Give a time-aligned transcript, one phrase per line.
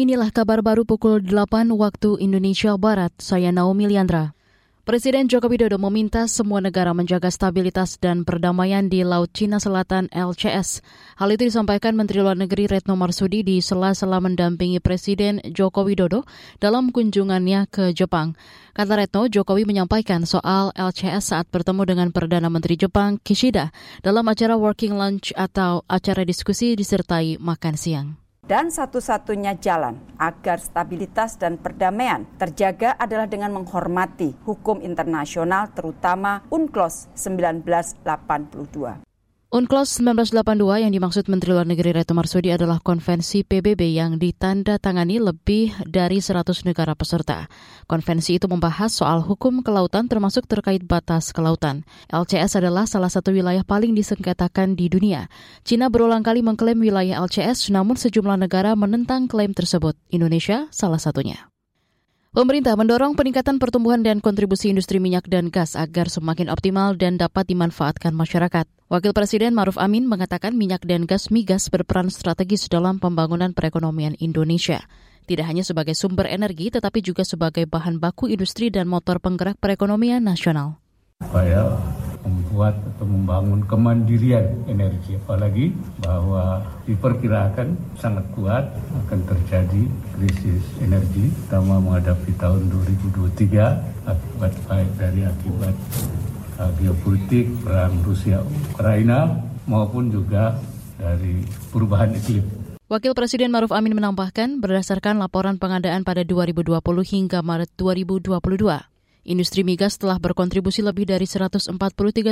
[0.00, 3.12] Inilah kabar baru pukul 8 waktu Indonesia Barat.
[3.20, 4.32] Saya Naomi Liandra.
[4.88, 10.80] Presiden Joko Widodo meminta semua negara menjaga stabilitas dan perdamaian di Laut Cina Selatan LCS.
[11.20, 16.24] Hal itu disampaikan Menteri Luar Negeri Retno Marsudi di sela-sela mendampingi Presiden Joko Widodo
[16.56, 18.32] dalam kunjungannya ke Jepang.
[18.72, 23.68] Kata Retno, Jokowi menyampaikan soal LCS saat bertemu dengan Perdana Menteri Jepang Kishida
[24.00, 28.19] dalam acara Working Lunch atau acara diskusi disertai makan siang
[28.50, 37.14] dan satu-satunya jalan agar stabilitas dan perdamaian terjaga adalah dengan menghormati hukum internasional terutama UNCLOS
[37.14, 39.09] 1982.
[39.50, 45.18] UNCLOS 1982 yang dimaksud Menteri Luar Negeri Retno Marsudi adalah konvensi PBB yang ditanda tangani
[45.18, 47.50] lebih dari 100 negara peserta.
[47.90, 51.82] Konvensi itu membahas soal hukum kelautan termasuk terkait batas kelautan.
[52.14, 55.26] LCS adalah salah satu wilayah paling disengketakan di dunia.
[55.66, 59.98] Cina berulang kali mengklaim wilayah LCS namun sejumlah negara menentang klaim tersebut.
[60.14, 61.50] Indonesia salah satunya.
[62.30, 67.42] Pemerintah mendorong peningkatan pertumbuhan dan kontribusi industri minyak dan gas agar semakin optimal dan dapat
[67.50, 68.70] dimanfaatkan masyarakat.
[68.86, 74.78] Wakil Presiden Maruf Amin mengatakan minyak dan gas migas berperan strategis dalam pembangunan perekonomian Indonesia.
[75.26, 80.22] Tidak hanya sebagai sumber energi, tetapi juga sebagai bahan baku industri dan motor penggerak perekonomian
[80.22, 80.78] nasional.
[81.18, 81.82] Supaya
[82.24, 88.64] membuat atau membangun kemandirian energi apalagi bahwa diperkirakan sangat kuat
[89.06, 89.82] akan terjadi
[90.16, 92.68] krisis energi terutama menghadapi tahun
[93.30, 95.76] 2023 akibat baik dari akibat
[96.60, 98.42] uh, geopolitik perang Rusia
[98.74, 100.58] Ukraina maupun juga
[101.00, 101.40] dari
[101.72, 102.44] perubahan iklim.
[102.90, 106.74] Wakil Presiden Maruf Amin menambahkan, berdasarkan laporan pengadaan pada 2020
[107.06, 108.89] hingga Maret 2022,
[109.20, 111.76] Industri migas telah berkontribusi lebih dari 143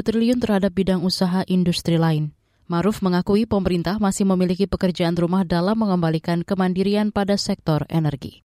[0.00, 2.32] triliun terhadap bidang usaha industri lain.
[2.64, 8.44] Maruf mengakui pemerintah masih memiliki pekerjaan rumah dalam mengembalikan kemandirian pada sektor energi.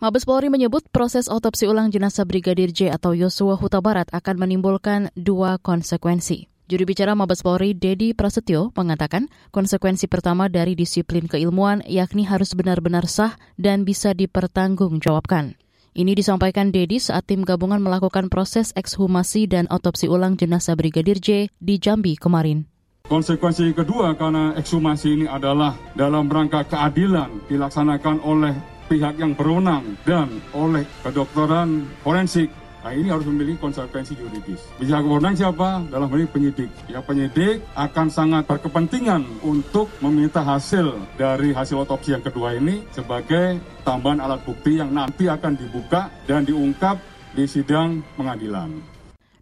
[0.00, 5.14] Mabes Polri menyebut proses otopsi ulang jenazah Brigadir J atau Yosua Huta Barat akan menimbulkan
[5.14, 6.50] dua konsekuensi.
[6.72, 13.06] Juru bicara Mabes Polri, Dedi Prasetyo, mengatakan konsekuensi pertama dari disiplin keilmuan yakni harus benar-benar
[13.06, 15.60] sah dan bisa dipertanggungjawabkan.
[15.92, 21.52] Ini disampaikan Dedi saat tim gabungan melakukan proses ekshumasi dan otopsi ulang jenazah Brigadir J
[21.60, 22.64] di Jambi kemarin.
[23.04, 28.56] Konsekuensi kedua karena ekshumasi ini adalah dalam rangka keadilan dilaksanakan oleh
[28.88, 32.48] pihak yang berwenang dan oleh kedokteran forensik
[32.82, 34.58] Nah ini harus memiliki konsekuensi yuridis.
[34.74, 35.86] Bisa kewenangan siapa?
[35.86, 36.70] Dalam hal ini penyidik.
[36.90, 43.62] Ya penyidik akan sangat berkepentingan untuk meminta hasil dari hasil otopsi yang kedua ini sebagai
[43.86, 46.98] tambahan alat bukti yang nanti akan dibuka dan diungkap
[47.38, 48.74] di sidang pengadilan.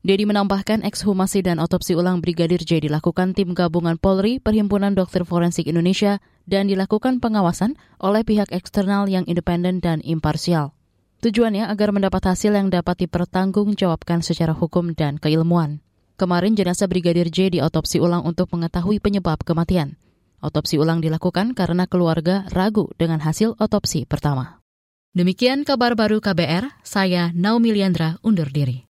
[0.00, 5.68] Dedi menambahkan ekshumasi dan otopsi ulang Brigadir J dilakukan tim gabungan Polri, Perhimpunan Dokter Forensik
[5.68, 10.72] Indonesia, dan dilakukan pengawasan oleh pihak eksternal yang independen dan imparsial.
[11.20, 15.84] Tujuannya agar mendapat hasil yang dapat dipertanggungjawabkan secara hukum dan keilmuan.
[16.16, 20.00] Kemarin jenazah Brigadir J diotopsi ulang untuk mengetahui penyebab kematian.
[20.40, 24.64] Otopsi ulang dilakukan karena keluarga ragu dengan hasil otopsi pertama.
[25.12, 28.88] Demikian kabar baru KBR, saya Naomi Liandra undur diri.